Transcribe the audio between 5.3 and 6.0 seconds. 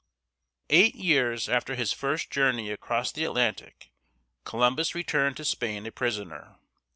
to Spain a